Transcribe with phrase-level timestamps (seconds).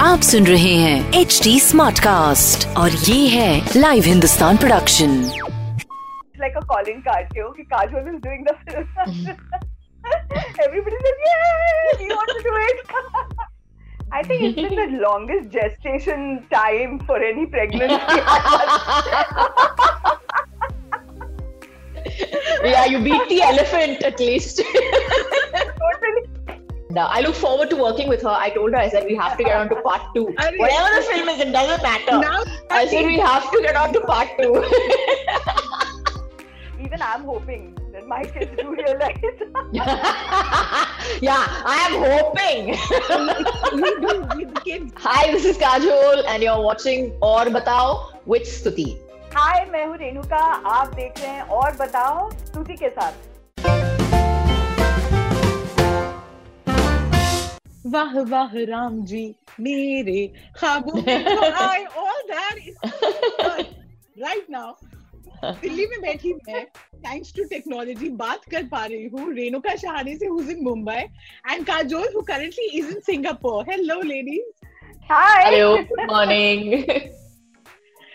[0.00, 5.16] आप सुन रहे हैं एच डी स्मार्ट कास्ट और ये है live Hindustan production
[6.40, 8.48] like a calling card के कि Kajol is doing the
[10.64, 11.34] everybody said ये
[11.98, 12.78] we want to do it
[14.08, 16.20] I think it's been the longest gestation
[16.50, 18.20] time for any pregnancy.
[22.64, 24.58] yeah, you beat the elephant at least.
[24.58, 26.24] totally.
[26.90, 28.28] now, I look forward to working with her.
[28.28, 30.34] I told her, I said, we have to get on to part two.
[30.38, 30.56] Arre.
[30.58, 32.18] Whatever the film is, it doesn't matter.
[32.18, 34.64] Now, I said, we have to get on to part two.
[36.78, 39.16] Even I'm hoping that my kids do realize.
[41.22, 42.66] yeah, I am hoping.
[43.82, 44.92] we do with the kids.
[44.96, 49.00] Hi, this is Kajol, and you're watching Aur Batao with Stuti.
[49.36, 53.12] Hi मैं हूँ रेणुका। आप देख रहे हैं और बताओ स्तुति के साथ।
[57.86, 61.02] वाह वाह राम जी मेरे तो
[64.20, 64.74] राइट नाउ
[65.44, 70.26] दिल्ली में बैठी मैं थैंक्स टू टेक्नोलॉजी बात कर पा रही हूँ रेणुका शाहने से
[70.26, 71.04] who's in Mumbai
[71.52, 74.66] and Kajol who currently is in Singapore hello ladies
[75.12, 76.72] hi good morning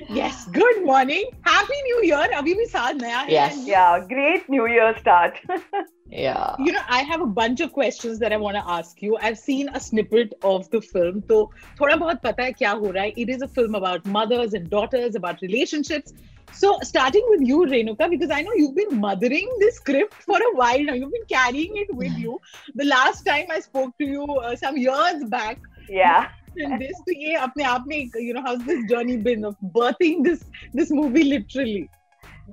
[0.09, 1.25] yes good morning.
[1.41, 2.27] Happy new year.
[2.41, 3.57] abhi bhi saal naya yes.
[3.65, 5.41] Yeah great new year start.
[6.13, 6.55] Yeah.
[6.59, 9.17] You know i have a bunch of questions that i want to ask you.
[9.21, 11.37] I've seen a snippet of the film so
[11.79, 14.69] thoda bahut pata hai kya ho raha hai it is a film about mothers and
[14.75, 16.13] daughters about relationships.
[16.59, 20.53] So starting with you renuka because i know you've been mothering this script for a
[20.61, 20.99] while now.
[21.01, 22.39] You've been carrying it with you.
[22.83, 27.17] The last time i spoke to you uh, some years back yeah and this to
[27.17, 31.23] ye apne aap mein, you know how's this journey been of birthing this this movie
[31.23, 31.89] literally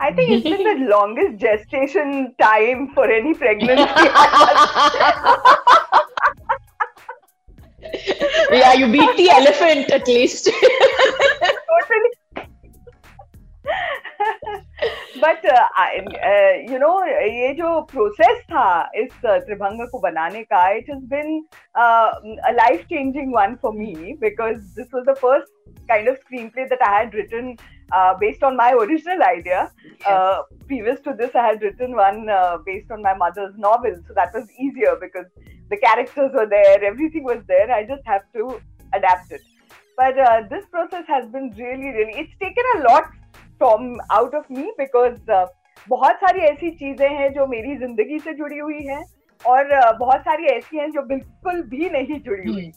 [0.01, 3.83] I think it's been the longest gestation time for any pregnancy.
[8.51, 10.51] yeah, you beat the elephant at least.
[15.24, 15.46] But
[16.72, 21.40] you know ये जो process था इस uh, त्रिभंग को बनाने का it has been
[21.76, 25.52] a life changing one for me because this was the first
[25.88, 27.58] kind of screenplay that I had written
[27.92, 29.72] uh, based on my original idea.
[30.06, 34.14] Uh, previous to this, I had written one uh, based on my mother's novel, so
[34.16, 35.26] that was easier because
[35.70, 37.72] the characters were there, everything was there.
[37.72, 38.60] I just have to
[38.94, 39.42] adapt it.
[39.98, 42.14] But uh, this process has been really, really.
[42.16, 43.12] It's taken a lot
[43.59, 45.47] from out of me because uh,
[45.89, 49.05] बहुत सारी ऐसी चीज़ें हैं जो मेरी ज़िंदगी से जुड़ी हुई हैं
[49.47, 52.71] और uh, बहुत सारी ऐसी हैं जो बिल्कुल भी नहीं जुड़ी हुई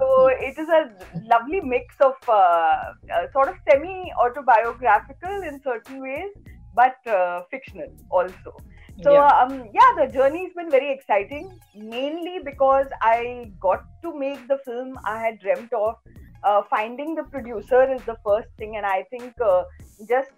[0.00, 0.06] So
[0.48, 0.82] it is a
[1.30, 6.30] lovely mix of uh, uh, sort of semi-autobiographical in certain ways,
[6.74, 8.54] but uh, fictional also.
[9.02, 9.28] So Yeah.
[9.40, 11.48] um, yeah, the journey has been very exciting.
[11.74, 15.96] Mainly because I got to make the film I had dreamt of.
[16.44, 19.64] Uh, finding the producer is the first thing, and I think uh,
[20.09, 20.31] just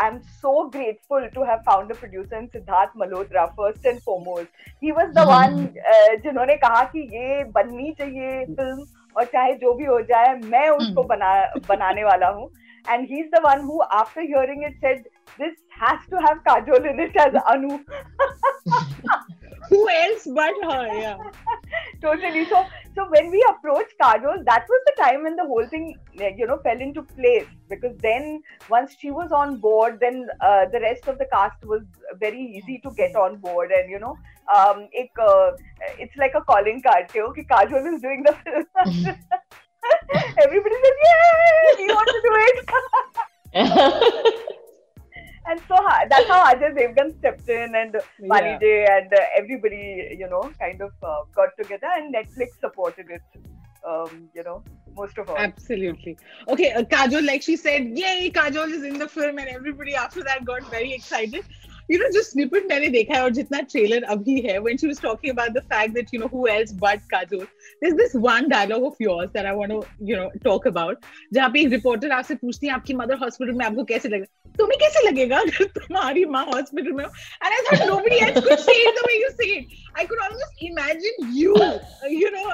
[0.00, 4.48] I'm so grateful to have found a producer in Siddharth Malhotra first and foremost.
[4.80, 8.86] He was the one uh, जिन्होंने कहा कि ये बननी चाहिए film
[9.16, 11.32] और चाहे जो भी हो जाए मैं उसको बना
[11.68, 12.50] बनाने वाला हूँ
[12.88, 15.02] and he's the one who after hearing it said
[15.38, 17.78] this has to have Kajol in it as Anu
[19.69, 20.87] Who else but her?
[21.05, 21.17] Yeah.
[22.01, 22.63] totally so
[22.95, 26.57] so when we approached Kajol that was the time when the whole thing you know
[26.63, 31.17] fell into place because then once she was on board then uh, the rest of
[31.17, 31.81] the cast was
[32.19, 34.17] very easy to get on board and you know
[34.55, 34.87] um
[35.27, 35.51] uh,
[35.99, 38.65] it's like a calling card you कि Kajol is doing the film
[40.43, 44.41] everybody says yay we want to do it
[45.46, 48.58] and so ha- that's how Ajay Devgan stepped in and Mali Yeah.
[48.58, 53.22] J and uh, everybody, you know, kind of uh, got together and Netflix supported it,
[53.86, 54.62] um, you know,
[54.96, 55.36] most of all.
[55.36, 56.18] Absolutely.
[56.48, 60.22] Okay, uh, Kajol, like she said, yay, Kajol is in the film, and everybody after
[60.24, 61.44] that got very excited.
[61.88, 65.00] You know, just snippet मैंने देखा है और जितना trailer अभी है when she was
[65.00, 67.46] talking about the fact that you know who else but Kajol.
[67.80, 69.80] There's this one dialogue of yours that I want to
[70.10, 71.02] you know talk about.
[71.34, 74.24] जहाँ पे एक reporter आपसे पूछती है आपकी mother hospital में आपको कैसे लगा?
[74.58, 78.60] तुम्हें कैसे लगेगा अगर तुम्हारी माँ हॉस्पिटल में हो and I thought nobody else could
[78.66, 81.56] say it the way you say it I could almost imagine you
[82.16, 82.46] you know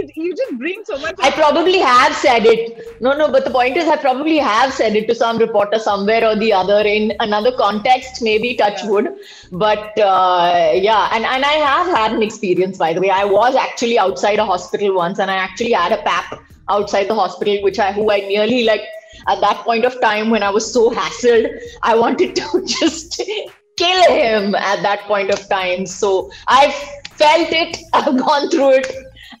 [0.00, 3.00] it, you just bring so much I probably have said it.
[3.00, 6.24] No, no, but the point is, I probably have said it to some reporter somewhere
[6.28, 8.90] or the other in another context, maybe touch Yeah.
[8.90, 9.08] wood.
[9.52, 13.10] But uh, yeah, and, and I have had an experience, by the way.
[13.10, 17.14] I was actually outside a hospital once, and I actually had a pap outside the
[17.14, 18.82] hospital, which I who I nearly like
[19.27, 23.21] at that point of time when I was so hassled, I wanted to just
[23.77, 25.85] kill him at that point of time.
[25.85, 26.73] So I've
[27.11, 28.93] felt it, I've gone through it,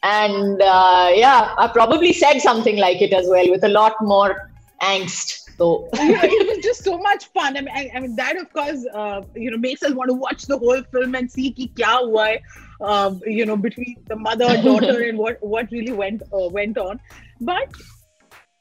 [0.03, 4.51] and uh, yeah, I probably said something like it as well with a lot more
[4.81, 5.41] angst.
[5.57, 7.55] So know, it was just so much fun.
[7.55, 10.13] I mean, I, I mean that of course, uh, you know, makes us want to
[10.13, 12.41] watch the whole film and see ki kya hua hai,
[12.81, 16.99] um, you know, between the mother, daughter, and what what really went uh, went on.
[17.39, 17.69] But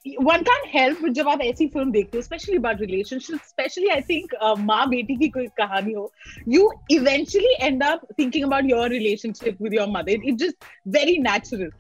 [0.06, 4.34] one can help जब आप ऐसी film देखते हो specially about relationship specially I think
[4.60, 6.12] माँ बेटी की कोई कहानी हो
[6.48, 10.64] you eventually end up thinking about your relationship with your mother it just
[10.96, 11.70] very natural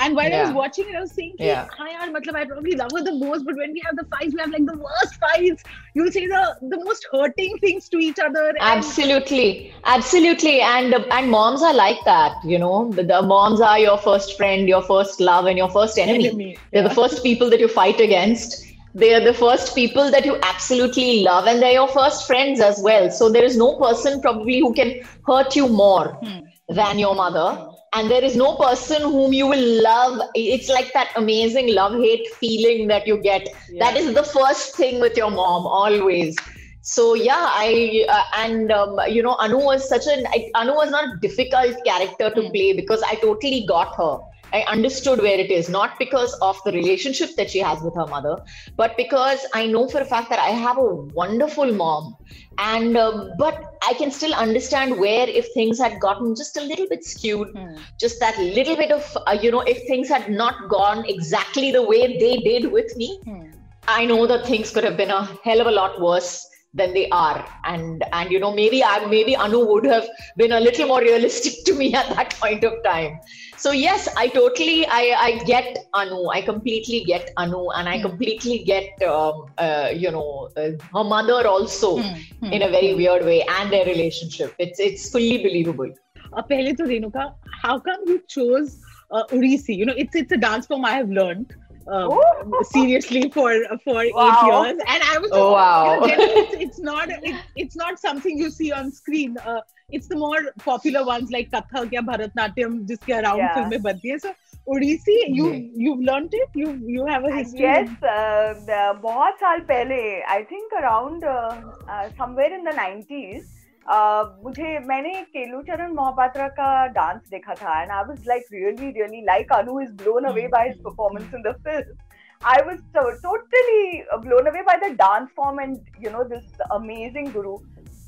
[0.00, 0.40] And while yeah.
[0.40, 1.68] I was watching it, I was saying, yeah.
[1.78, 4.40] yaar, matlab, I probably love her the most, but when we have the fights, we
[4.40, 5.62] have like the worst fights.
[5.94, 8.46] You'll say the, the most hurting things to each other.
[8.48, 9.74] And- absolutely.
[9.84, 10.60] Absolutely.
[10.62, 12.90] And and moms are like that, you know.
[12.92, 16.28] The, the, moms are your first friend, your first love, and your first enemy.
[16.28, 16.56] enemy.
[16.72, 16.88] They're yeah.
[16.88, 18.66] the first people that you fight against.
[18.94, 22.80] They are the first people that you absolutely love, and they're your first friends as
[22.82, 23.10] well.
[23.10, 26.40] So there is no person probably who can hurt you more hmm.
[26.68, 30.20] than your mother and there is no person whom you will love.
[30.34, 33.48] It's like that amazing love hate feeling that you get.
[33.78, 36.36] That is the first thing with your mom, always.
[36.82, 40.90] So yeah, I uh, and um, you know Anu was such an I, Anu was
[40.90, 42.50] not a difficult character to Hmm.
[42.52, 44.18] play because I totally got her.
[44.52, 48.06] I understood where it is, not because of the relationship that she has with her
[48.06, 48.36] mother,
[48.76, 52.14] but because I know for a fact that I have a wonderful mom,
[52.58, 56.86] and um, but I can still understand where if things had gotten just a little
[56.88, 57.76] bit skewed, Hmm.
[57.98, 61.82] just that little bit of uh, you know if things had not gone exactly the
[61.82, 63.50] way they did with me, Hmm.
[63.88, 67.08] I know that things could have been a hell of a lot worse than they
[67.10, 67.44] are.
[67.64, 71.64] And and you know maybe i maybe anu would have been a little more realistic
[71.66, 73.18] to me at that point of time.
[73.56, 76.28] So yes i totally i i get anu.
[76.28, 77.70] I completely get anu.
[77.70, 78.02] And i hmm.
[78.08, 82.52] completely get um, uh, you know uh, her mother also mm-hmm.
[82.52, 84.54] in a very weird way and their relationship.
[84.58, 85.92] It's it's fully believable.
[86.32, 88.78] Uh, pehle to renuka how come you chose
[89.10, 91.54] uh, Odissi you know it's it's a dance form i have learned
[91.87, 92.63] um, Oh.
[92.63, 93.51] seriously for
[93.83, 94.39] for eight Wow.
[94.49, 95.83] years and I was Oh, wow.
[95.85, 99.61] you know, generally it's, it's not it, it's not something you see on screen uh,
[99.91, 103.53] it's the more popular ones like Kathak या Bharatnatyam जिसके around Yeah.
[103.57, 104.33] फिल्में बनती है so
[104.75, 105.71] Odissi you ji.
[105.85, 109.99] you've learnt it you you have a history yes uh, the- बहुत साल पहले
[110.37, 111.55] I think around uh,
[111.93, 113.45] uh, somewhere in the 90s
[113.90, 119.52] मुझे मैंने केलुचरण मोहपात्रा का डांस देखा था and I was like really really like
[119.52, 121.96] Anu is blown away by his performance in the film
[122.42, 122.78] I was
[123.22, 127.58] totally blown away by the dance form and you know this amazing guru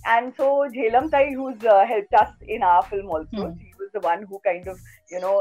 [0.09, 4.25] and so Jhelum tai who helped us in our film also she was the one
[4.33, 5.39] who kind of you know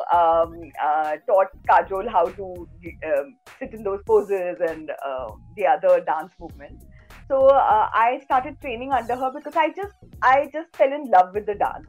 [1.28, 2.54] taught Kajol how to
[2.84, 6.91] sit in those poses and the other dance movements
[7.32, 11.34] so uh, I started training under her because I just I just fell in love
[11.34, 11.88] with the dance.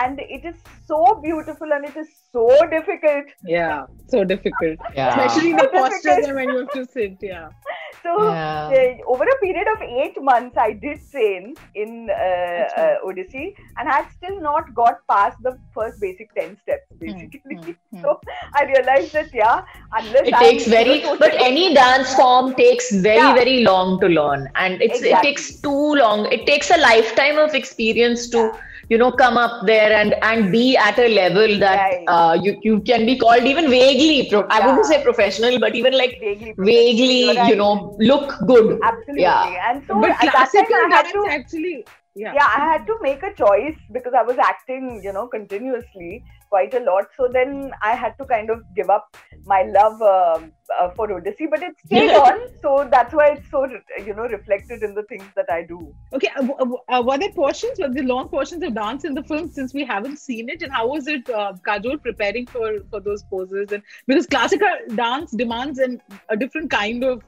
[0.00, 0.54] And it is
[0.86, 3.32] so beautiful and it is so difficult.
[3.44, 4.78] Yeah so difficult.
[4.94, 5.08] Yeah.
[5.10, 5.92] Especially the Difficult.
[5.92, 7.48] postures and when you have to sit yeah
[8.02, 8.72] so Yeah.
[8.78, 13.88] uh, over a period of eight months, I did train in uh, uh, Odissi, and
[13.88, 16.86] I had still not got past the first basic ten steps.
[16.98, 18.02] Basically, hmm, hmm.
[18.02, 18.20] so
[18.54, 23.16] I realized that yeah, unless it I'm, takes very but any dance form takes very
[23.16, 23.34] Yeah.
[23.34, 27.54] very long to learn and it's it takes too long it takes a lifetime of
[27.54, 28.58] experience to Yeah.
[28.90, 32.04] You know come up there and and be at a level that Right.
[32.14, 35.96] uh, you you can be called even vaguely pro- i wouldn't say professional but even
[36.02, 39.22] like vaguely, vaguely You're you know look good absolutely.
[39.22, 39.70] Yeah.
[39.70, 41.76] And so but at that time classical I had dance to actually
[42.16, 46.24] yeah yeah i had to make a choice because i was acting you know continuously
[46.50, 47.06] quite a lot.
[47.16, 49.16] So then i had to kind of give up
[49.46, 52.40] my love um uh, for Odissi but it stayed on.
[52.62, 53.66] So that's why it's so
[54.06, 55.78] you know reflected in the things that i do.
[56.12, 59.22] Okay, uh, w- uh, were there portions, were there long portions of dance in the
[59.22, 60.62] film since we haven't seen it?
[60.62, 63.72] And how was it, uh, Kajol, preparing for for those poses?
[63.72, 67.22] And because classical dance demands an, a different kind of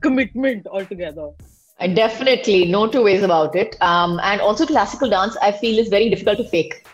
[0.00, 1.30] commitment altogether.
[1.78, 3.76] Uh, definitely no two ways about it.
[3.80, 6.86] Um, and also classical dance i feel is very difficult to fake.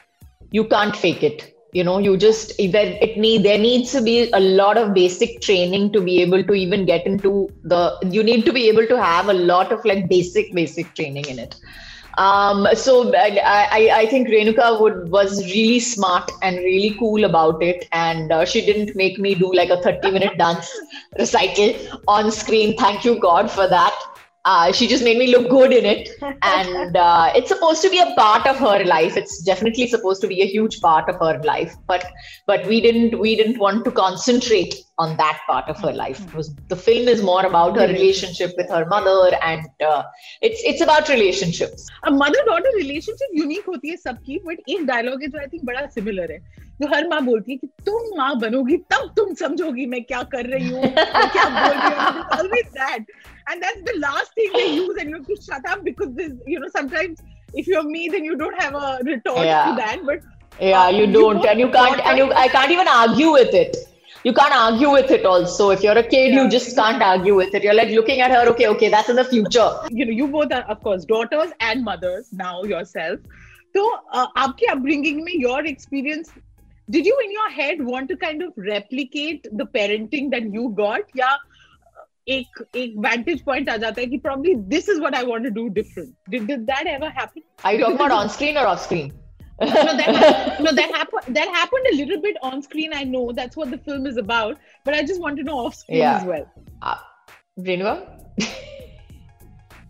[0.50, 4.30] You can't fake it you know you just there it need there needs to be
[4.32, 8.44] a lot of basic training to be able to even get into the you need
[8.44, 11.56] to be able to have a lot of like basic basic training in it
[12.18, 17.62] um, so I, I, I think Renuka would was really smart and really cool about
[17.62, 20.70] it, and uh, she didn't make me do like a thirty minute dance
[21.18, 21.74] recital
[22.06, 22.76] on screen.
[22.76, 23.98] Thank you God for that.
[24.44, 26.10] Uh, she just made me look good in it.
[26.42, 29.16] And uh, it's supposed to be a part of her life.
[29.16, 31.74] It's definitely supposed to be a huge part of her life.
[31.86, 32.04] But
[32.46, 36.33] but we didn't we didn't want to concentrate on that part of her life it
[36.33, 40.03] was the film is more about her relationship with her mother and uh,
[40.41, 45.21] it's it's about relationships a mother daughter relationship unique होती है सबकी but एक dialogue
[45.21, 46.39] है जो I think बड़ा similar है
[46.81, 50.49] जो हर माँ बोलती है कि तुम माँ बनोगी तब तुम समझोगी मैं क्या कर
[50.53, 53.05] रही हूँ क्या बोल रही हूँ always that
[53.49, 56.33] and that's the last thing they use and you have to shut up because this
[56.53, 59.65] you know sometimes if you're me then you don't have a retort yeah.
[59.65, 60.19] to that but
[60.59, 63.77] yeah you don't and you can't and you i can't even argue with it
[64.23, 66.43] you can't argue with it also if you're a kid yeah.
[66.43, 69.15] you just can't argue with it you're like looking at her okay okay that's in
[69.15, 73.19] the future you know you both are of course daughters and mothers now yourself
[73.75, 76.31] so uh, आपके upbringing में your experience
[76.89, 81.01] did you in your head want to kind of replicate the parenting that you got
[81.13, 81.37] yeah
[82.35, 85.51] एक एक vantage point आ जाता है कि probably this is what I want to
[85.57, 86.13] do different.
[86.29, 87.43] Did, did that ever happen?
[87.63, 89.13] Are you talking about on screen or off screen?
[89.60, 91.36] No, that, no, that happened.
[91.36, 92.92] That happened a little bit on screen.
[92.94, 95.74] I know that's what the film is about, but I just want to know off
[95.74, 96.18] screen yeah.
[96.18, 96.50] as well.
[96.80, 96.98] Uh,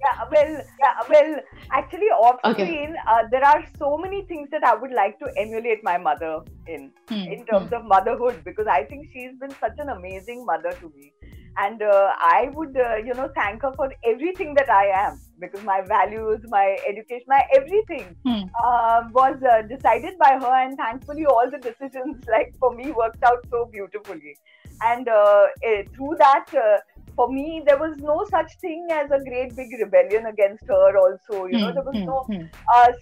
[0.05, 1.41] yeah, well, yeah, well,
[1.71, 2.95] actually, off screen, okay.
[3.09, 6.91] uh, there are so many things that I would like to emulate my mother in,
[7.09, 7.15] hmm.
[7.15, 7.75] in terms hmm.
[7.75, 11.13] of motherhood, because I think she's been such an amazing mother to me
[11.59, 15.65] and uh, i would uh, you know thank her for everything that i am because
[15.65, 18.43] my values my education my everything hmm.
[18.65, 23.23] uh, was uh, decided by her and thankfully all the decisions like for me worked
[23.25, 24.37] out so beautifully
[24.83, 26.79] and uh, eh, through that uh,
[27.17, 31.47] for me there was no such thing as a great big rebellion against her also
[31.47, 32.45] you know hmm, there was hmm, no hmm.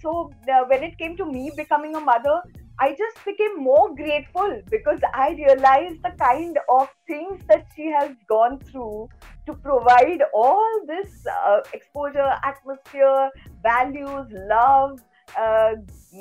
[0.01, 0.31] so
[0.71, 2.41] when it came to me becoming a mother
[2.83, 8.09] I just became more grateful because I realized the kind of things that she has
[8.27, 9.07] gone through
[9.46, 13.30] to provide all this uh, exposure, atmosphere,
[13.62, 15.00] values, love,
[15.36, 15.74] uh,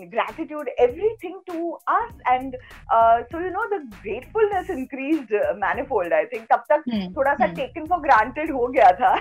[0.09, 2.13] gratitude, everything to us.
[2.29, 2.55] And
[2.91, 6.11] uh, so, you know, the gratefulness increased uh, manifold.
[6.11, 7.13] I think तब तक hmm.
[7.15, 7.55] थोड़ा सा hmm.
[7.55, 9.15] taken for granted हो गया था.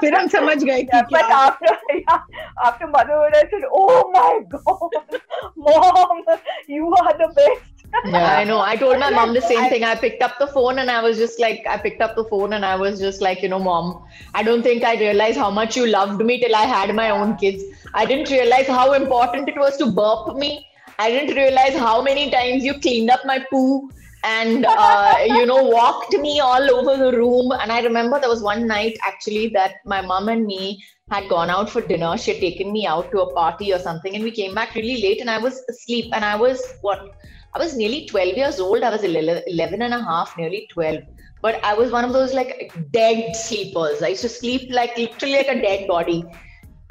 [0.00, 2.20] फिर हम समझ गए कि But after yeah,
[2.64, 5.20] after motherhood, I said, oh my god,
[5.56, 6.24] mom,
[6.68, 7.77] you are the best.
[8.05, 8.59] yeah, I know.
[8.61, 9.83] I told my mom the same thing.
[9.83, 12.53] I picked up the phone and I was just like, I picked up the phone
[12.53, 15.75] and I was just like, you know, mom, I don't think I realized how much
[15.75, 17.63] you loved me till I had my own kids.
[17.93, 20.65] I didn't realize how important it was to burp me.
[20.97, 23.89] I didn't realize how many times you cleaned up my poo
[24.23, 27.51] and uh, you know walked me all over the room.
[27.51, 31.49] And I remember there was one night actually that my mom and me had gone
[31.49, 32.17] out for dinner.
[32.17, 35.01] She had taken me out to a party or something, and we came back really
[35.01, 35.21] late.
[35.21, 37.15] And I was asleep, and I was what
[37.53, 38.83] I was nearly 12 years old.
[38.83, 41.03] I was 11 and a half, nearly 12
[41.41, 44.01] but I was one of those like dead sleepers.
[44.01, 46.25] I used to sleep like literally like a dead body.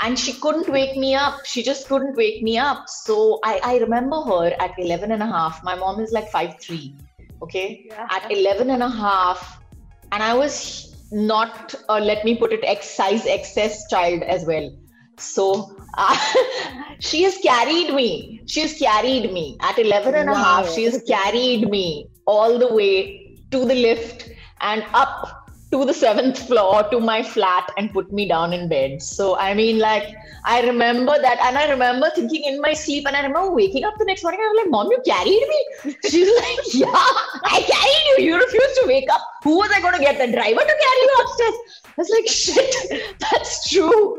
[0.01, 1.45] And she couldn't wake me up.
[1.45, 2.89] She just couldn't wake me up.
[2.89, 5.63] So i, I remember her at 11 and a half.
[5.65, 6.95] My mom is like 5'3
[7.43, 7.87] okay?
[7.87, 8.07] Yeah.
[8.11, 9.61] at 11 and a half.
[10.13, 14.71] And i was not uh, let me put it x size excess child as well.
[15.19, 16.17] So uh,
[16.99, 20.35] she has carried me she has carried me at 11 and wow.
[20.35, 24.31] a half she has carried me all the way to the lift
[24.61, 29.03] and up to the seventh floor to my flat and put me down in bed.
[29.03, 30.15] So, I mean, like,
[30.45, 31.39] I remember that.
[31.43, 34.41] And I remember thinking in my sleep, and I remember waking up the next morning.
[34.43, 35.97] I was like, Mom, you carried me?
[36.09, 38.25] She's like, Yeah, I carried you.
[38.25, 39.21] You refused to wake up.
[39.45, 40.17] Who was I going to get?
[40.19, 41.55] The driver to carry you upstairs?
[41.85, 44.18] I was like, Shit, that's true.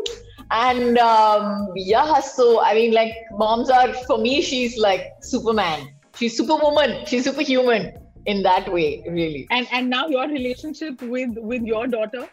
[0.52, 5.94] And um, yeah, so I mean, like, moms are, for me, she's like Superman.
[6.16, 7.06] She's superwoman.
[7.06, 7.94] She's superhuman
[8.26, 12.28] in that way really and and now your relationship with with your daughter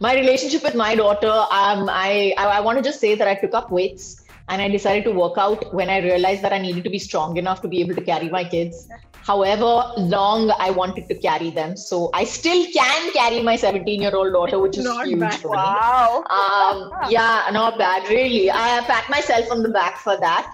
[0.00, 3.34] my relationship with my daughter um i i, I want to just say that i
[3.34, 6.84] took up weights and i decided to work out when i realized that i needed
[6.84, 8.88] to be strong enough to be able to carry my kids
[9.24, 14.14] however long i wanted to carry them so i still can carry my 17 year
[14.14, 15.44] old daughter which is not huge bad.
[15.44, 20.52] wow um, yeah not bad really i pat myself on the back for that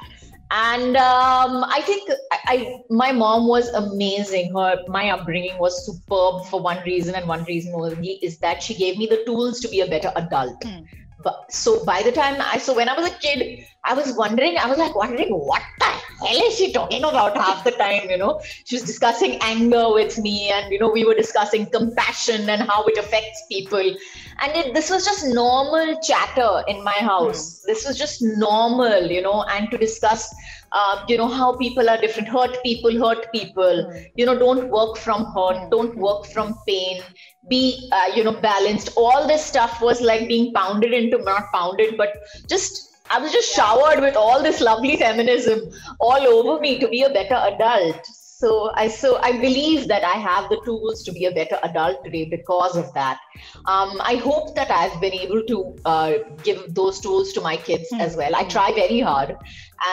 [0.51, 4.55] and um, I think I, I, my mom was amazing.
[4.55, 8.75] Her my upbringing was superb for one reason, and one reason only is that she
[8.75, 10.59] gave me the tools to be a better adult.
[10.63, 10.87] Mm.
[11.23, 14.57] But so by the time I so when I was a kid, I was wondering,
[14.59, 18.11] I was like wondering what the hell is she talking about half the time?
[18.11, 22.49] You know, she was discussing anger with me, and you know, we were discussing compassion
[22.49, 23.95] and how it affects people.
[24.41, 27.61] And it, this was just normal chatter in my house.
[27.61, 27.67] Mm.
[27.67, 30.33] This was just normal, you know, and to discuss
[30.73, 34.07] uh, you know how people are different hurt people hurt people mm.
[34.17, 35.71] you know don't work from hurt mm.
[35.71, 37.01] don't work from pain
[37.49, 41.97] be uh, you know balanced all this stuff was like being pounded into not pounded
[41.97, 42.11] but
[42.49, 45.61] just I was just showered with all this lovely feminism
[45.99, 48.07] all over me to be a better adult.
[48.41, 52.05] So I so I believe that I have the tools to be a better adult
[52.05, 53.19] today because of that.
[53.67, 56.13] Um, I hope that I've been able to uh,
[56.45, 58.01] give those tools to my kids mm-hmm.
[58.01, 58.37] as well.
[58.37, 59.35] I try very hard,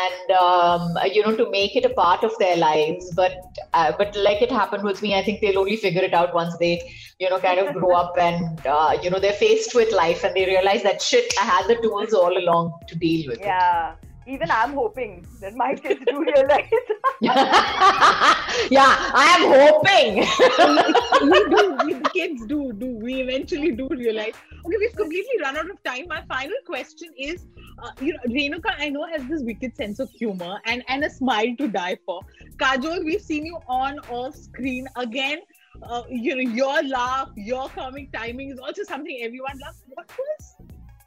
[0.01, 3.11] and um, you know to make it a part of their lives.
[3.15, 3.35] But
[3.73, 6.55] uh, but like it happened with me, I think they'll only figure it out once
[6.59, 6.73] they
[7.17, 10.35] you know kind of grow up and uh, you know they're faced with life and
[10.35, 13.93] they realize that shit I had the tools all along to deal with yeah.
[13.93, 16.69] it even I'm hoping that my kids do realize.
[17.21, 20.15] yeah, I am hoping.
[21.31, 21.77] we do.
[21.85, 22.73] We, the kids do.
[22.73, 24.33] Do we eventually do realize?
[24.65, 26.07] Okay, we've completely run out of time.
[26.07, 27.45] My final question is,
[27.83, 31.09] uh, you know, Renuka, I know has this wicked sense of humor and and a
[31.09, 32.21] smile to die for.
[32.57, 35.39] Kajol, we've seen you on off screen again.
[35.83, 39.83] Uh, you know, your laugh, your comic timing is also something everyone loves.
[39.89, 40.54] What was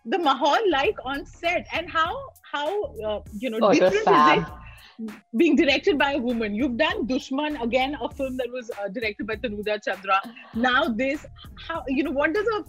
[0.08, 2.12] the mahal like on set, and how
[2.52, 4.44] how uh, you know oh, different is it?
[5.36, 6.54] being directed by a woman.
[6.54, 10.20] You've done Dushman again, a film that was uh, directed by Tanuja Chandra.
[10.54, 11.24] Now this,
[11.66, 12.64] how you know what does a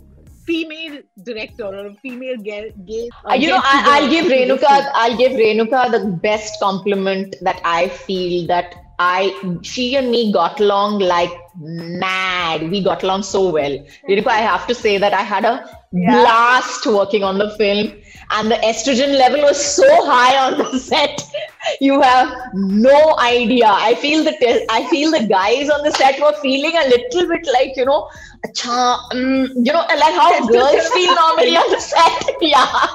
[0.46, 5.17] female director or a female gay, gay uh, you know I, will give Renuka I'll
[5.17, 11.00] give Renuka the best compliment that I feel that I she and me got along
[11.00, 12.70] like mad.
[12.70, 13.77] We got along so well.
[14.08, 16.22] Renuka, I have to say that I had a yeah.
[16.22, 17.94] blast working on the film
[18.32, 21.22] and the estrogen level was so high on the set
[21.82, 26.20] you have no idea i feel the te- i feel the guys on the set
[26.22, 28.08] were feeling a little bit like you know
[28.70, 32.89] um, you know like how girls feel normally on the set yeah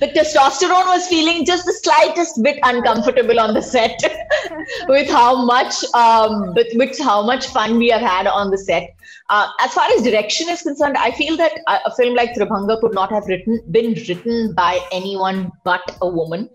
[0.00, 3.98] the testosterone was feeling just the slightest bit uncomfortable on the set
[4.88, 8.94] with how much um, with, with how much fun we have had on the set
[9.30, 12.94] uh, as far as direction is concerned, I feel that a film like Tribhanga could
[12.94, 16.48] not have written been written by anyone but a woman.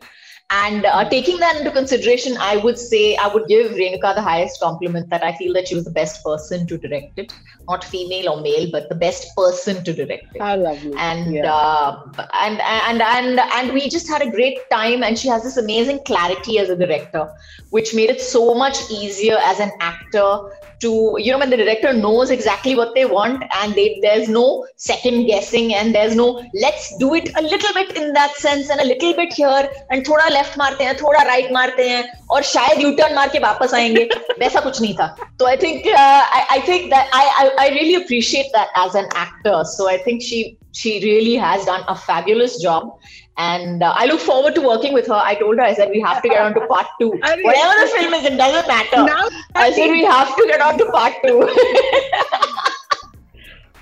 [0.56, 4.60] And uh, taking that into consideration, I would say I would give Renuka the highest
[4.60, 7.34] compliment that I feel that she was the best person to direct it,
[7.68, 10.42] not female or male, but the best person to direct it.
[10.42, 10.96] I love you.
[10.96, 11.52] And yeah.
[11.52, 12.04] uh,
[12.42, 15.02] and and and and we just had a great time.
[15.02, 17.34] And she has this amazing clarity as a director,
[17.72, 20.52] which made it so much easier as an actor
[20.83, 24.67] to you know when the director knows exactly what they want and they, there's no
[24.77, 28.81] second guessing and there's no let's do it a little bit in that sense and
[28.81, 32.43] a little bit here and thoda left मारते हैं थोड़ा right right मारते हैं और
[32.43, 34.05] शायद U turn मार के वापस आएंगे
[34.41, 35.07] वैसा कुछ नहीं था
[35.39, 39.89] तो I think I think that I I really appreciate that as an actor so
[39.89, 40.43] I think she
[40.79, 42.91] she really has done a fabulous job
[43.38, 45.14] and uh, I look forward to working with her.
[45.14, 47.10] I told her, I said, we have to get on to part two.
[47.10, 49.04] Whatever the film is, it doesn't matter.
[49.04, 51.40] Now, I said, we have to get on to part two.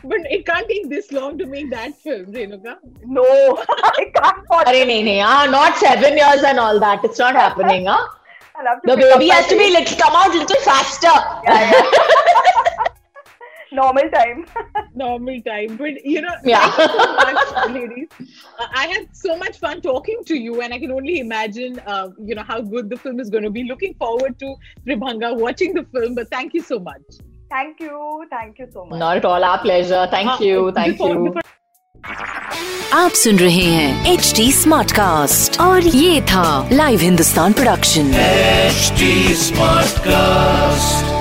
[0.06, 2.78] but it can't take this long to make that film, Renuka.
[3.04, 3.24] No,
[3.70, 4.38] I can't.
[4.68, 5.52] Arre, nahi, nahi, huh?
[5.52, 7.04] Not seven years and all that.
[7.04, 8.08] It's not happening, huh?
[8.86, 11.08] The baby has to be little, come out little faster.
[11.44, 12.51] Yeah, yeah
[13.72, 14.46] normal time.
[14.96, 15.78] Normal time.
[15.78, 16.70] But you know yeah.
[16.76, 18.08] so much, ladies.
[18.60, 22.10] Uh, I had so much fun talking to you and i can only imagine uh,
[22.20, 23.64] you know how good the film is going to be.
[23.64, 24.56] Looking forward to
[24.86, 27.02] Tribhanga watching the film but thank you so much.
[27.50, 28.26] Thank you.
[28.30, 29.00] Thank you so much.
[29.00, 30.08] Not at all our pleasure.
[30.12, 30.72] Thank uh, you.
[30.72, 31.24] thank before, you.
[31.26, 31.42] before...
[32.94, 39.02] आप सुन रहे हैं H D smart cast और ये था live Hindustan production H
[39.46, 41.21] smart cast